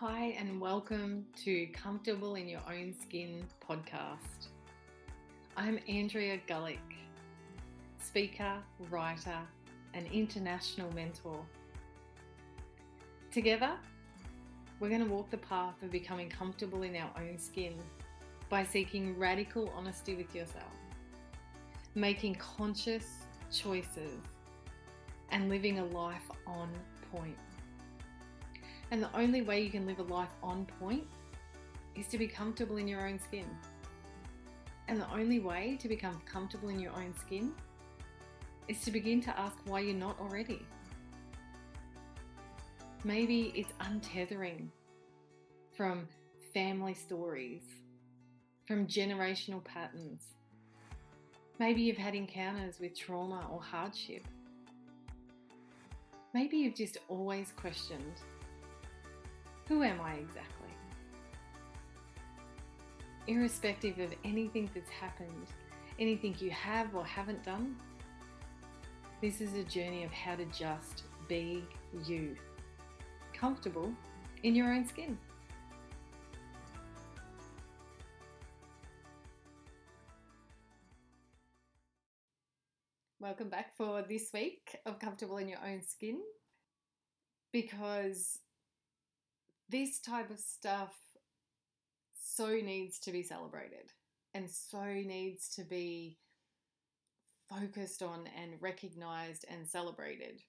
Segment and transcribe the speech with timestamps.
[0.00, 4.48] Hi, and welcome to Comfortable in Your Own Skin podcast.
[5.56, 6.76] I'm Andrea Gullick,
[7.98, 8.56] speaker,
[8.90, 9.38] writer,
[9.94, 11.40] and international mentor.
[13.32, 13.70] Together,
[14.80, 17.72] we're going to walk the path of becoming comfortable in our own skin
[18.50, 20.74] by seeking radical honesty with yourself,
[21.94, 23.06] making conscious
[23.50, 24.20] choices,
[25.30, 26.68] and living a life on
[27.10, 27.38] point.
[28.90, 31.04] And the only way you can live a life on point
[31.94, 33.46] is to be comfortable in your own skin.
[34.88, 37.52] And the only way to become comfortable in your own skin
[38.68, 40.62] is to begin to ask why you're not already.
[43.04, 44.68] Maybe it's untethering
[45.76, 46.08] from
[46.54, 47.62] family stories,
[48.66, 50.22] from generational patterns.
[51.58, 54.24] Maybe you've had encounters with trauma or hardship.
[56.34, 58.20] Maybe you've just always questioned
[59.68, 60.70] who am I exactly?
[63.26, 65.46] Irrespective of anything that's happened,
[65.98, 67.76] anything you have or haven't done,
[69.20, 71.64] this is a journey of how to just be
[72.04, 72.36] you,
[73.32, 73.92] comfortable
[74.44, 75.18] in your own skin.
[83.18, 86.20] Welcome back for this week of Comfortable in Your Own Skin
[87.52, 88.38] because
[89.68, 90.94] this type of stuff
[92.14, 93.92] so needs to be celebrated
[94.34, 96.18] and so needs to be
[97.48, 100.42] focused on and recognized and celebrated.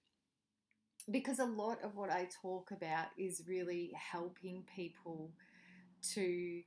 [1.10, 5.32] Because a lot of what I talk about is really helping people
[6.14, 6.62] to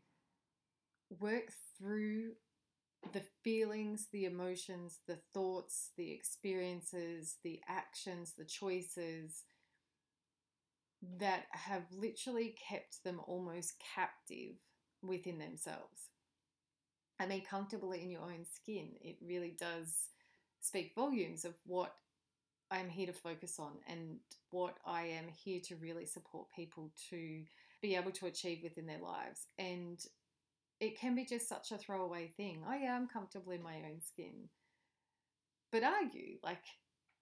[1.19, 2.33] work through
[3.13, 9.45] the feelings, the emotions, the thoughts, the experiences, the actions, the choices
[11.19, 14.57] that have literally kept them almost captive
[15.03, 16.09] within themselves.
[17.19, 20.09] I mean, comfortably in your own skin, it really does
[20.61, 21.95] speak volumes of what
[22.71, 24.19] I'm here to focus on and
[24.51, 27.43] what I am here to really support people to
[27.83, 29.47] be able to achieve within their lives.
[29.59, 29.99] And
[30.81, 32.63] it can be just such a throwaway thing.
[32.67, 34.49] Oh, yeah, I'm comfortable in my own skin.
[35.73, 36.39] But are you?
[36.43, 36.63] Like,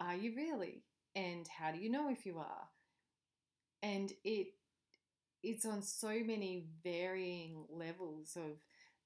[0.00, 0.84] are you really?
[1.16, 2.68] And how do you know if you are?
[3.82, 4.48] And it
[5.42, 8.58] it's on so many varying levels of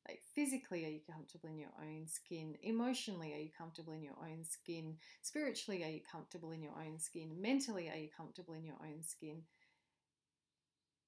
[0.09, 2.57] like physically are you comfortable in your own skin?
[2.63, 4.97] Emotionally are you comfortable in your own skin?
[5.23, 7.41] Spiritually are you comfortable in your own skin?
[7.41, 9.43] Mentally are you comfortable in your own skin?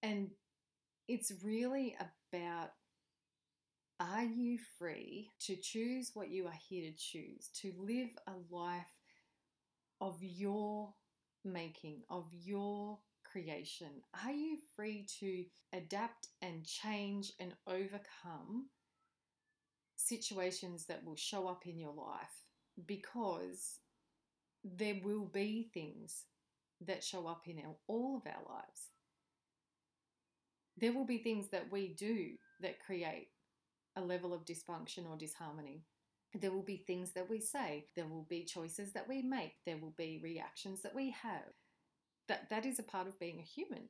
[0.03, 0.31] And
[1.09, 1.97] it's really
[2.33, 2.71] about
[4.01, 8.85] are you free to choose what you are here to choose to live a life
[10.01, 10.93] of your
[11.45, 12.99] making of your
[13.35, 13.89] creation?
[14.25, 18.67] Are you free to adapt and change and overcome
[19.97, 22.45] situations that will show up in your life?
[22.87, 23.81] Because
[24.63, 26.27] there will be things
[26.87, 28.91] that show up in our, all of our lives.
[30.77, 33.29] There will be things that we do that create
[33.97, 35.83] a level of dysfunction or disharmony.
[36.35, 37.87] There will be things that we say.
[37.97, 39.55] There will be choices that we make.
[39.67, 41.53] There will be reactions that we have
[42.29, 43.89] that that is a part of being a human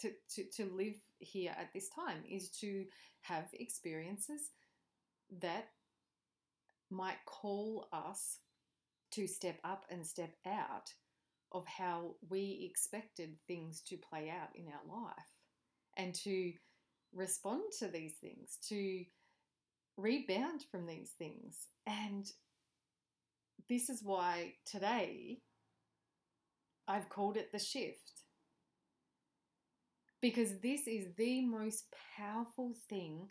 [0.00, 2.84] to, to, to live here at this time is to
[3.22, 4.50] have experiences
[5.40, 5.68] that
[6.90, 8.38] might call us
[9.12, 10.92] to step up and step out
[11.52, 15.14] of how we expected things to play out in our life
[15.96, 16.52] and to
[17.14, 19.04] respond to these things, to
[19.96, 21.68] rebound from these things.
[21.86, 22.26] And
[23.68, 25.38] this is why today
[26.88, 28.22] I've called it the shift.
[30.20, 33.28] Because this is the most powerful thing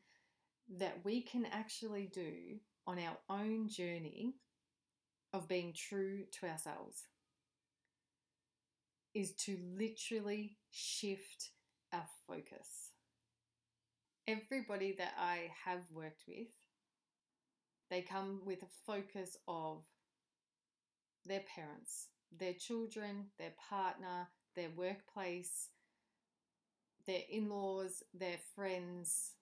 [0.78, 4.36] that we can actually do on our own journey
[5.34, 7.04] of being true to ourselves
[9.14, 11.50] is to literally shift
[11.94, 12.92] our focus.
[14.28, 16.48] Everybody that I have worked with,
[17.90, 19.84] they come with a focus of
[21.26, 22.08] their parents,
[22.38, 25.70] their children, their partner, their workplace,
[27.06, 29.34] their in laws, their friends.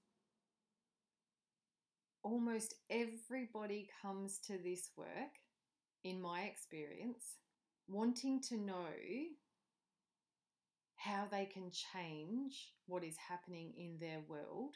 [2.23, 5.39] Almost everybody comes to this work,
[6.03, 7.35] in my experience,
[7.87, 8.87] wanting to know
[10.95, 14.75] how they can change what is happening in their world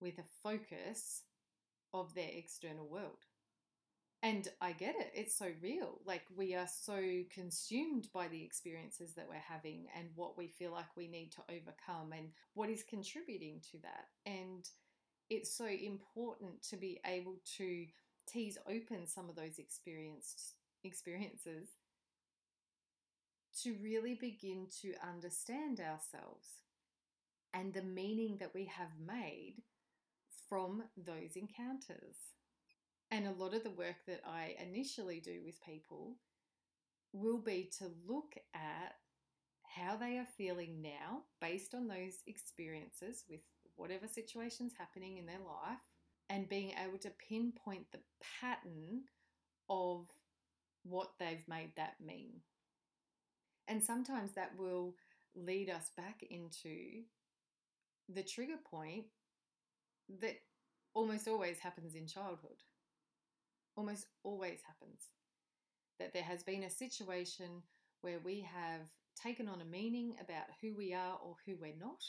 [0.00, 1.22] with a focus
[1.94, 3.24] of their external world.
[4.22, 6.00] And I get it, it's so real.
[6.04, 7.00] Like we are so
[7.32, 11.42] consumed by the experiences that we're having and what we feel like we need to
[11.48, 14.06] overcome and what is contributing to that.
[14.24, 14.68] And
[15.30, 17.86] it's so important to be able to
[18.26, 21.68] tease open some of those experienced experiences
[23.62, 26.48] to really begin to understand ourselves
[27.54, 29.54] and the meaning that we have made
[30.48, 32.35] from those encounters.
[33.10, 36.16] And a lot of the work that I initially do with people
[37.12, 38.94] will be to look at
[39.62, 43.40] how they are feeling now based on those experiences with
[43.76, 45.78] whatever situation's happening in their life
[46.28, 48.00] and being able to pinpoint the
[48.40, 49.02] pattern
[49.68, 50.06] of
[50.82, 52.40] what they've made that mean.
[53.68, 54.94] And sometimes that will
[55.34, 57.02] lead us back into
[58.08, 59.04] the trigger point
[60.20, 60.36] that
[60.94, 62.62] almost always happens in childhood.
[63.76, 65.10] Almost always happens.
[65.98, 67.62] That there has been a situation
[68.00, 68.88] where we have
[69.20, 72.02] taken on a meaning about who we are or who we're not,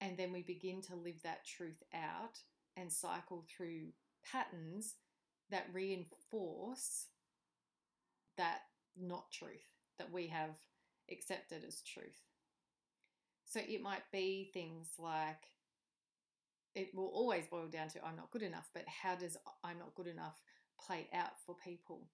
[0.00, 2.38] and then we begin to live that truth out
[2.76, 3.88] and cycle through
[4.30, 4.96] patterns
[5.50, 7.06] that reinforce
[8.36, 8.60] that
[9.00, 9.50] not truth
[9.98, 10.56] that we have
[11.10, 12.20] accepted as truth.
[13.44, 15.44] So it might be things like
[16.74, 19.94] it will always boil down to I'm not good enough, but how does I'm not
[19.94, 20.40] good enough
[20.80, 22.08] play out for people?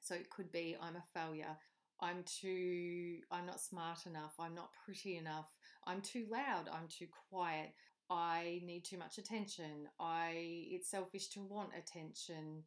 [0.00, 1.56] So it could be I'm a failure,
[2.00, 5.50] I'm too I'm not smart enough, I'm not pretty enough,
[5.84, 7.72] I'm too loud, I'm too quiet,
[8.08, 10.32] I need too much attention, I
[10.70, 12.62] it's selfish to want attention.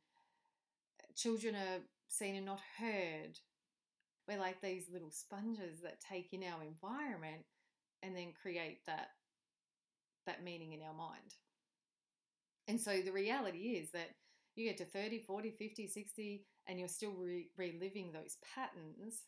[1.16, 3.40] Children are seen and not heard.
[4.28, 7.46] We're like these little sponges that take in our environment
[8.04, 9.10] and then create that
[10.30, 11.34] that meaning in our mind.
[12.68, 14.12] And so the reality is that
[14.56, 19.24] you get to 30, 40, 50, 60 and you're still re- reliving those patterns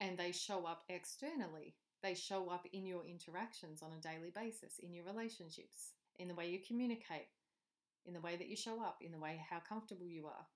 [0.00, 1.74] and they show up externally.
[2.02, 6.34] They show up in your interactions on a daily basis, in your relationships, in the
[6.34, 7.28] way you communicate,
[8.06, 10.46] in the way that you show up, in the way how comfortable you are.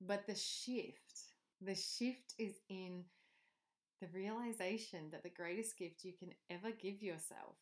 [0.00, 1.22] But the shift,
[1.60, 3.04] the shift is in
[4.04, 7.56] the realization that the greatest gift you can ever give yourself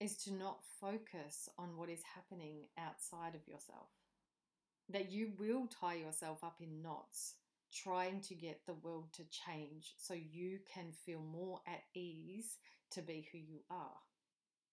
[0.00, 3.88] is to not focus on what is happening outside of yourself.
[4.88, 7.34] That you will tie yourself up in knots
[7.72, 12.58] trying to get the world to change so you can feel more at ease
[12.92, 13.98] to be who you are.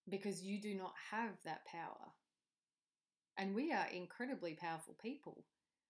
[0.10, 2.12] Because you do not have that power.
[3.38, 5.46] And we are incredibly powerful people.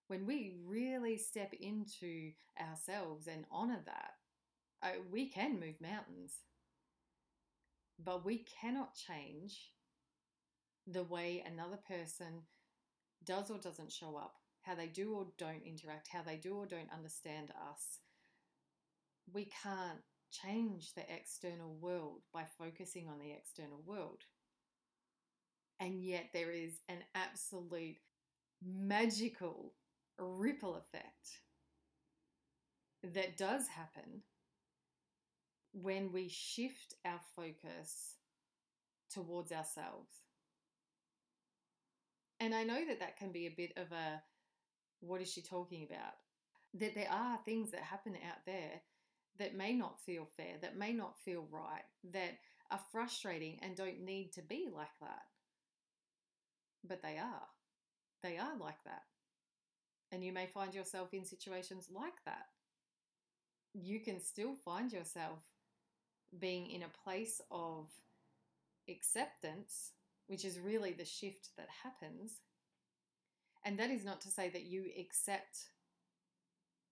[0.08, 4.12] When we really step into ourselves and honor that,
[4.84, 6.34] uh, we can move mountains,
[8.04, 9.72] but we cannot change
[10.88, 12.44] the way another person
[13.26, 16.66] does or doesn't show up, how they do or don't interact, how they do or
[16.66, 18.00] don't understand us.
[19.32, 20.02] We can't
[20.32, 24.24] change the external world by focusing on the external world.
[25.80, 27.98] And yet, there is an absolute
[28.64, 29.74] magical
[30.20, 31.42] ripple effect
[33.04, 34.22] that does happen
[35.82, 38.16] when we shift our focus
[39.10, 40.12] towards ourselves.
[42.40, 44.22] And I know that that can be a bit of a
[45.02, 46.14] what is she talking about?
[46.76, 48.82] That there are things that happen out there
[49.40, 51.84] that may not feel fair, that may not feel right,
[52.14, 52.38] that
[52.70, 55.24] are frustrating and don't need to be like that.
[56.88, 57.48] But they are.
[58.24, 59.04] They are like that.
[60.12, 62.46] And you may find yourself in situations like that.
[63.74, 65.40] You can still find yourself
[66.40, 67.90] being in a place of
[68.90, 69.92] acceptance,
[70.28, 72.40] which is really the shift that happens.
[73.66, 75.70] And that is not to say that you accept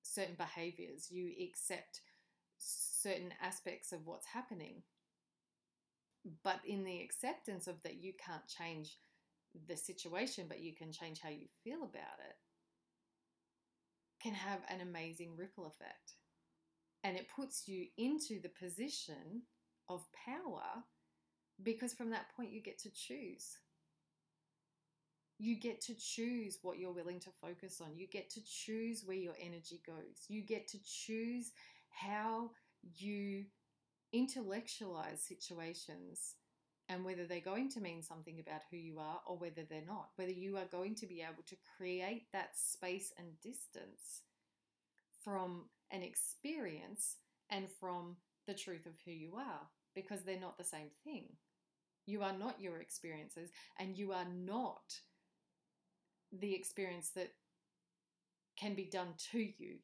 [0.04, 2.02] certain behaviors, you accept
[2.58, 4.84] certain aspects of what's happening.
[6.44, 8.98] But in the acceptance of that, you can't change
[9.68, 12.36] the situation, but you can change how you feel about it,
[14.22, 16.14] can have an amazing ripple effect
[17.04, 19.44] and it puts you into the position
[19.88, 20.84] of power
[21.64, 23.58] because from that point you get to choose.
[25.38, 27.96] You get to choose what you're willing to focus on.
[27.96, 30.26] You get to choose where your energy goes.
[30.28, 31.52] You get to choose
[31.90, 32.52] how
[32.98, 33.46] you
[34.12, 36.36] intellectualize situations
[36.90, 40.10] and whether they're going to mean something about who you are or whether they're not.
[40.16, 44.24] Whether you are going to be able to create that space and distance
[45.24, 47.18] from an experience
[47.50, 48.16] and from
[48.48, 49.62] the truth of who you are
[49.96, 51.26] because they're not the same thing.
[52.06, 54.82] You are not your experiences and you are not
[56.32, 57.32] the experience that
[58.58, 59.78] can be done to you.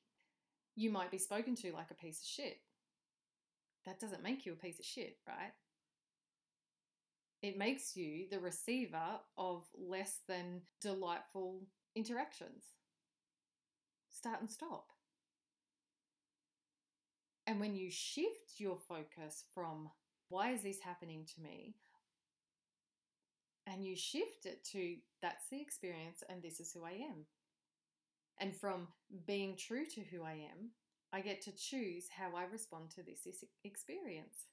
[0.76, 2.58] You might be spoken to like a piece of shit.
[3.86, 5.54] That doesn't make you a piece of shit, right?
[7.42, 11.62] It makes you the receiver of less than delightful
[11.96, 12.64] interactions.
[14.10, 14.88] Start and stop.
[17.48, 19.90] And when you shift your focus from
[20.30, 21.76] why is this happening to me?
[23.68, 27.26] And you shift it to that's the experience and this is who I am.
[28.40, 28.88] And from
[29.26, 30.72] being true to who I am,
[31.14, 33.28] I get to choose how I respond to this
[33.64, 34.48] experience.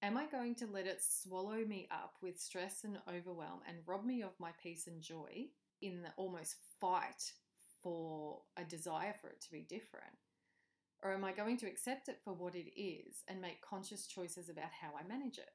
[0.00, 4.04] Am I going to let it swallow me up with stress and overwhelm and rob
[4.04, 5.46] me of my peace and joy
[5.82, 7.32] in the almost fight
[7.82, 10.27] for a desire for it to be different?
[11.02, 14.48] Or am I going to accept it for what it is and make conscious choices
[14.48, 15.50] about how I manage it?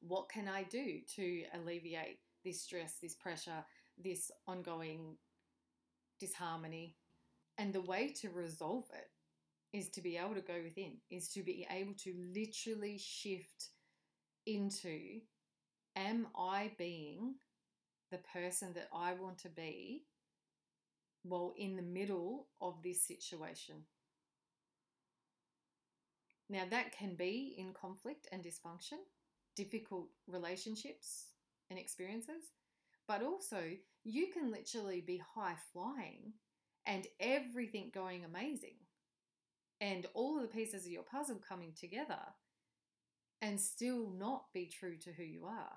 [0.00, 3.64] What can I do to alleviate this stress, this pressure,
[4.02, 5.16] this ongoing
[6.18, 6.96] disharmony?
[7.58, 11.42] And the way to resolve it is to be able to go within, is to
[11.42, 13.68] be able to literally shift
[14.46, 15.20] into
[15.96, 17.34] Am I being
[18.12, 20.04] the person that I want to be
[21.24, 23.84] well, in the middle of this situation.
[26.50, 28.98] Now, that can be in conflict and dysfunction,
[29.54, 31.26] difficult relationships
[31.68, 32.52] and experiences,
[33.06, 33.62] but also
[34.04, 36.32] you can literally be high flying
[36.86, 38.76] and everything going amazing,
[39.80, 42.20] and all of the pieces of your puzzle coming together,
[43.42, 45.76] and still not be true to who you are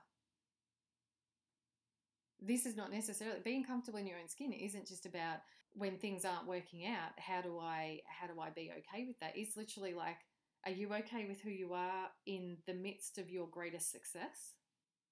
[2.41, 5.38] this is not necessarily being comfortable in your own skin isn't just about
[5.74, 9.33] when things aren't working out how do i how do i be okay with that?
[9.36, 10.17] It's literally like
[10.65, 14.53] are you okay with who you are in the midst of your greatest success?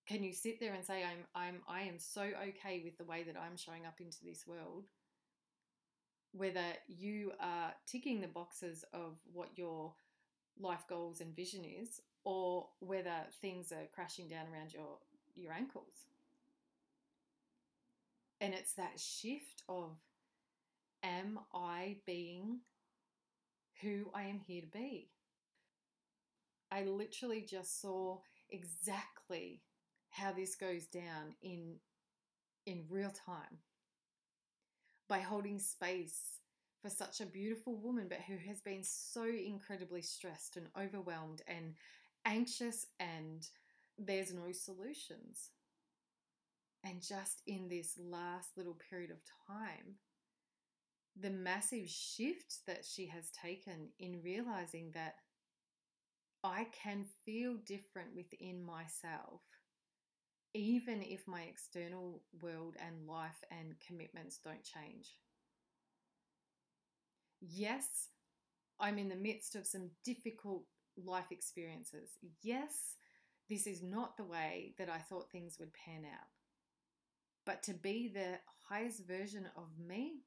[0.07, 3.24] Can you sit there and say i'm i'm i am so okay with the way
[3.24, 4.86] that i'm showing up into this world
[6.31, 9.93] whether you are ticking the boxes of what your
[10.59, 14.98] life goals and vision is or whether things are crashing down around your
[15.36, 16.09] your ankles
[18.50, 19.91] and it's that shift of
[21.03, 22.62] am I being
[23.84, 25.12] who I am here to be?
[26.72, 29.62] I literally just saw exactly
[30.10, 31.75] how this goes down in
[32.65, 33.60] in real time
[35.08, 36.39] by holding space
[36.82, 41.75] for such a beautiful woman but who has been so incredibly stressed and overwhelmed and
[42.25, 43.48] anxious and
[44.00, 45.51] there's no solutions
[46.83, 49.17] and just in this last little period of
[49.48, 49.95] time,
[51.19, 55.15] the massive shift that she has taken in realizing that
[56.43, 59.41] I can feel different within myself,
[60.53, 65.17] even if my external world and life and commitments don't change.
[67.41, 68.07] Yes,
[68.79, 70.63] I'm in the midst of some difficult
[70.98, 72.12] life experiences.
[72.41, 72.95] Yes,
[73.50, 76.38] this is not the way that I thought things would pan out.
[77.50, 78.38] But to be the
[78.70, 80.22] highest version of me,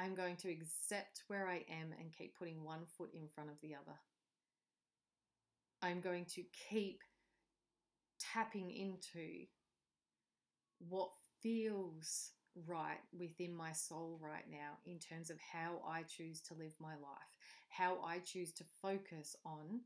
[0.00, 3.60] I'm going to accept where I am and keep putting one foot in front of
[3.62, 3.96] the other.
[5.80, 7.02] I'm going to keep
[8.18, 9.44] tapping into
[10.88, 12.32] what feels
[12.66, 16.94] right within my soul right now in terms of how I choose to live my
[16.94, 17.30] life,
[17.68, 19.82] how I choose to focus on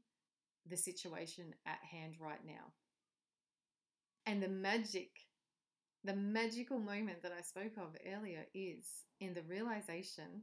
[0.67, 2.73] the situation at hand right now.
[4.25, 5.11] And the magic
[6.05, 8.87] the magical moment that I spoke of earlier is
[9.21, 10.43] in the realization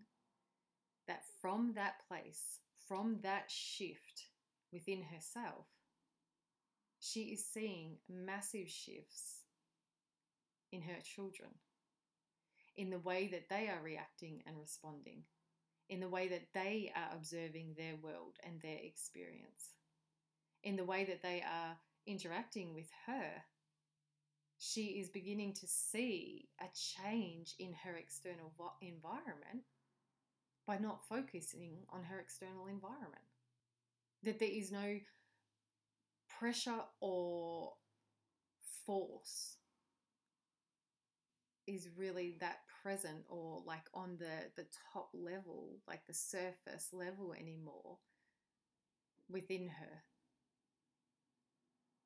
[1.08, 4.28] that from that place, from that shift
[4.72, 5.66] within herself,
[7.00, 9.42] she is seeing massive shifts
[10.72, 11.50] in her children,
[12.76, 15.24] in the way that they are reacting and responding,
[15.90, 19.74] in the way that they are observing their world and their experience,
[20.64, 23.32] in the way that they are interacting with her
[24.66, 29.64] she is beginning to see a change in her external environment
[30.66, 33.22] by not focusing on her external environment.
[34.24, 35.00] That there is no
[36.40, 37.74] pressure or
[38.88, 39.58] force
[41.68, 47.34] is really that present or like on the the top level like the surface level
[47.34, 47.98] anymore
[49.30, 50.04] within her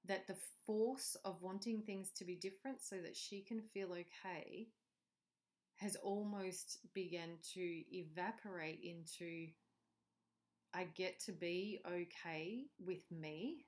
[0.06, 4.68] that the force of wanting things to be different so that she can feel okay
[5.78, 9.48] has almost begun to evaporate into
[10.74, 13.66] I get to be okay with me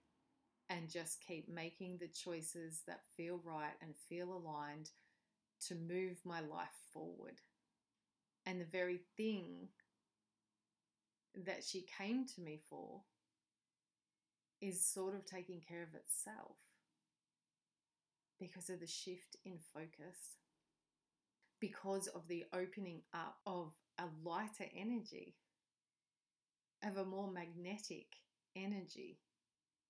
[0.70, 4.90] and just keep making the choices that feel right and feel aligned
[5.68, 7.42] to move my life forward.
[8.46, 9.70] And the very thing
[11.46, 13.02] that she came to me for
[14.62, 16.58] is sort of taking care of itself
[18.40, 20.38] because of the shift in focus,
[21.60, 25.36] because of the opening up of a lighter energy,
[26.84, 28.08] of a more magnetic
[28.56, 29.20] energy.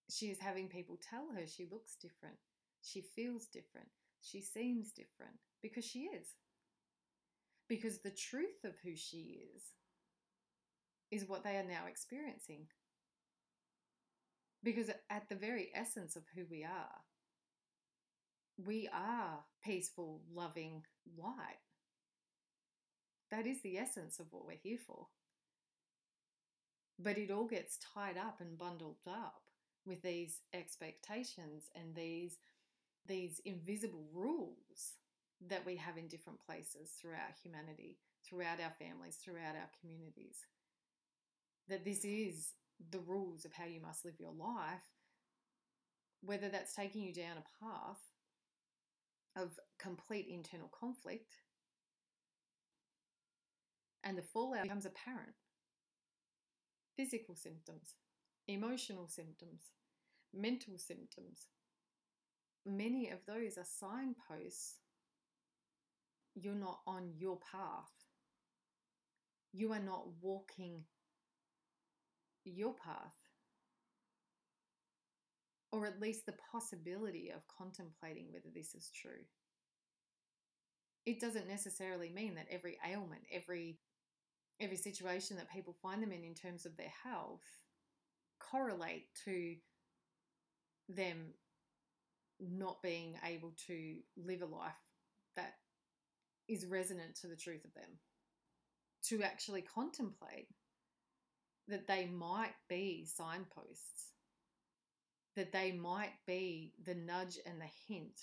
[0.09, 2.35] She is having people tell her she looks different,
[2.81, 3.87] she feels different,
[4.21, 6.27] she seems different because she is.
[7.69, 9.63] Because the truth of who she is
[11.09, 12.67] is what they are now experiencing.
[14.63, 17.01] Because at the very essence of who we are,
[18.63, 20.83] we are peaceful, loving
[21.17, 21.57] light.
[23.31, 25.07] That is the essence of what we're here for.
[26.99, 29.41] But it all gets tied up and bundled up
[29.85, 32.37] with these expectations and these
[33.07, 34.97] these invisible rules
[35.49, 40.45] that we have in different places throughout humanity, throughout our families, throughout our communities.
[41.67, 42.53] That this is
[42.89, 44.83] the rules of how you must live your life,
[46.21, 47.99] whether that's taking you down a path
[49.35, 51.35] of complete internal conflict
[54.03, 55.33] and the fallout becomes apparent.
[56.95, 57.95] Physical symptoms,
[58.47, 59.61] emotional symptoms,
[60.33, 61.47] mental symptoms.
[62.65, 64.77] Many of those are signposts
[66.35, 67.91] you're not on your path.
[69.53, 70.83] You are not walking
[72.45, 73.15] your path.
[75.71, 79.23] Or at least the possibility of contemplating whether this is true.
[81.05, 83.79] It doesn't necessarily mean that every ailment, every
[84.59, 87.41] every situation that people find them in in terms of their health
[88.51, 89.55] correlate to
[90.87, 91.33] them
[92.39, 94.73] not being able to live a life
[95.35, 95.53] that
[96.47, 97.99] is resonant to the truth of them.
[99.09, 100.47] To actually contemplate
[101.71, 104.11] that they might be signposts,
[105.35, 108.19] that they might be the nudge and the hint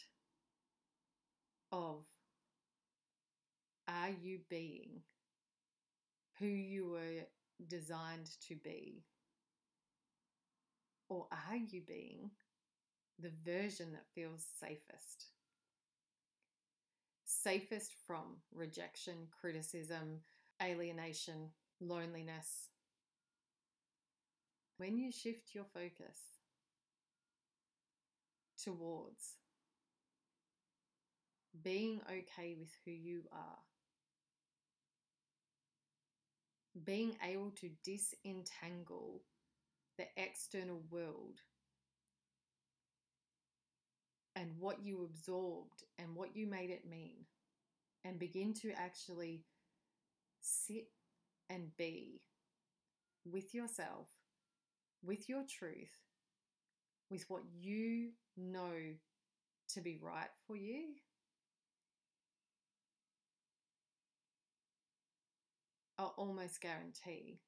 [1.73, 2.05] of
[3.89, 5.01] are you being
[6.39, 7.25] who you were
[7.67, 9.05] designed to be?
[11.09, 12.31] Or are you being
[13.19, 15.29] the version that feels safest?
[17.25, 20.21] Safest from rejection, criticism,
[20.63, 22.69] alienation, loneliness.
[24.79, 26.19] When you shift your focus
[28.63, 29.35] towards
[31.63, 33.59] being okay with who you are,
[36.85, 39.23] being able to disentangle
[39.99, 41.41] the external world
[44.37, 47.25] and what you absorbed and what you made it mean,
[48.05, 49.43] and begin to actually
[50.41, 50.87] sit
[51.51, 52.21] and be
[53.25, 54.07] with yourself,
[55.03, 55.97] with your truth,
[57.11, 58.95] with what you know
[59.69, 60.95] to be right for you
[65.99, 67.41] I'll almost guarantee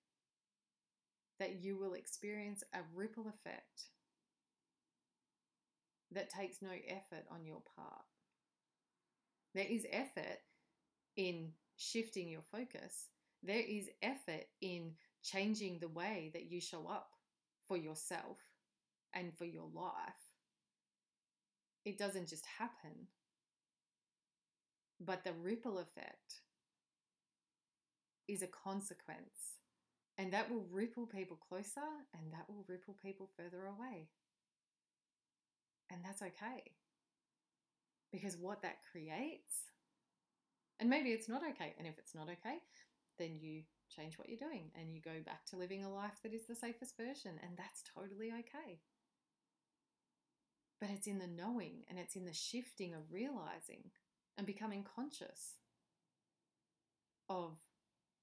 [1.38, 3.84] that you will experience a ripple effect
[6.12, 8.04] that takes no effort on your part.
[9.54, 10.38] There is effort
[11.16, 13.06] in shifting your focus,
[13.42, 17.10] there is effort in changing the way that you show up
[17.70, 18.38] for yourself
[19.14, 20.24] and for your life.
[21.84, 23.06] It doesn't just happen,
[25.00, 26.42] but the ripple effect
[28.26, 29.54] is a consequence.
[30.18, 34.08] And that will ripple people closer and that will ripple people further away.
[35.92, 36.72] And that's okay.
[38.10, 39.54] Because what that creates,
[40.80, 41.74] and maybe it's not okay.
[41.78, 42.58] And if it's not okay,
[43.20, 43.62] then you
[43.94, 46.54] change what you're doing and you go back to living a life that is the
[46.54, 47.38] safest version.
[47.42, 48.80] And that's totally okay.
[50.80, 53.90] But it's in the knowing and it's in the shifting of realizing
[54.38, 55.56] and becoming conscious
[57.28, 57.56] of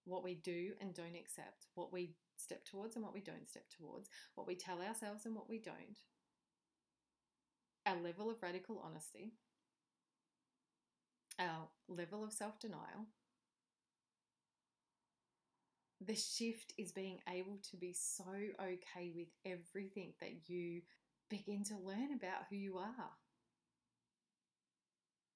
[0.05, 3.65] what we do and don't accept, what we step towards and what we don't step
[3.77, 6.01] towards, what we tell ourselves and what we don't,
[7.85, 9.33] our level of radical honesty,
[11.39, 13.07] our level of self denial.
[16.01, 18.23] The shift is being able to be so
[18.59, 20.81] okay with everything that you
[21.29, 23.11] begin to learn about who you are.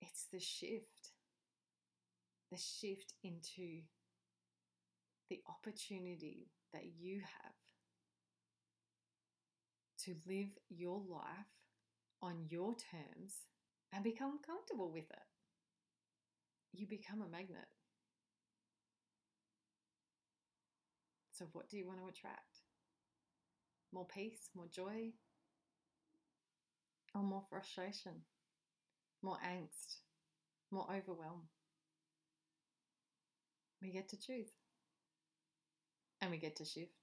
[0.02, 1.12] It's the shift,
[2.52, 3.82] the shift into
[5.30, 7.54] the opportunity that you have
[10.04, 11.52] to live your life
[12.22, 13.48] on your terms
[13.94, 15.28] and become comfortable with it.
[16.74, 17.68] you become a magnet.
[21.42, 22.60] So, what do you want to attract?
[23.92, 25.10] More peace, more joy,
[27.16, 28.12] or more frustration,
[29.24, 29.96] more angst,
[30.70, 31.48] more overwhelm?
[33.82, 34.52] We get to choose
[36.22, 37.01] and we get to shift.